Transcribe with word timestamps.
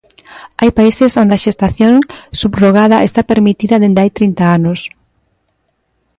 Hai 0.59 0.69
países 0.79 1.11
onde 1.21 1.33
a 1.35 1.43
xestación 1.45 1.93
subrogada 2.41 3.05
está 3.07 3.21
permitida 3.31 3.81
dende 3.83 4.01
hai 4.01 4.11
trinta 4.17 4.43
anos. 4.57 4.79